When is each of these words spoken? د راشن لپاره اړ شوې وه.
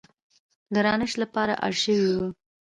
د 0.73 0.75
راشن 0.85 1.11
لپاره 1.23 1.53
اړ 1.65 1.73
شوې 1.83 2.09
وه. 2.17 2.27